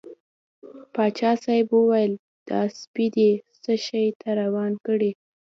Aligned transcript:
پاچا 0.93 1.31
صاحب 1.43 1.67
وویل 1.73 2.13
دا 2.49 2.59
سپی 2.79 3.05
دې 3.15 3.31
څه 3.63 3.73
شي 3.85 4.05
ته 4.21 4.29
روان 4.41 4.71
کړی. 4.85 5.11